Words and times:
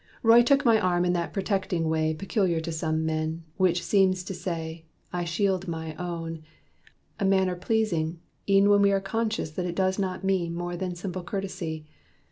Roy 0.23 0.41
took 0.41 0.65
my 0.65 0.79
arm 0.79 1.05
in 1.05 1.13
that 1.13 1.31
protecting 1.31 1.87
way 1.87 2.15
Peculiar 2.15 2.59
to 2.61 2.71
some 2.71 3.05
men, 3.05 3.43
which 3.57 3.83
seems 3.83 4.23
to 4.23 4.33
say, 4.33 4.85
"I 5.13 5.25
shield 5.25 5.67
my 5.67 5.93
own," 5.97 6.41
a 7.19 7.23
manner 7.23 7.55
pleasing, 7.55 8.19
e'en 8.49 8.67
When 8.71 8.81
we 8.81 8.91
are 8.91 8.99
conscious 8.99 9.51
that 9.51 9.67
it 9.67 9.75
does 9.75 9.99
not 9.99 10.23
mean 10.23 10.55
More 10.55 10.75
than 10.75 10.93
a 10.93 10.95
simple 10.95 11.23
courtesy. 11.23 11.85